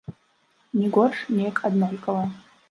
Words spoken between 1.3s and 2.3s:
неяк аднолькава.